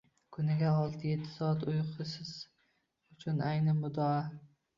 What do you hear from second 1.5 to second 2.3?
uyqu